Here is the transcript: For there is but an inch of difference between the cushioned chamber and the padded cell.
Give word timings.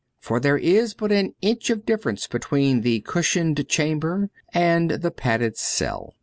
For 0.19 0.39
there 0.39 0.57
is 0.57 0.95
but 0.95 1.11
an 1.11 1.35
inch 1.43 1.69
of 1.69 1.85
difference 1.85 2.25
between 2.25 2.81
the 2.81 3.01
cushioned 3.01 3.67
chamber 3.67 4.31
and 4.51 4.89
the 4.89 5.11
padded 5.11 5.57
cell. 5.57 6.15